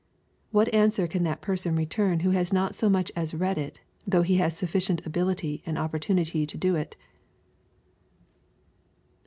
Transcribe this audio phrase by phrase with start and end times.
[0.49, 3.81] What answer can that person ^ return who has not so much as read it,
[4.07, 6.95] though he has sufficient ability and opportunity to do it